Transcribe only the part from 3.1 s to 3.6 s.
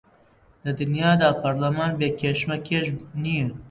نییە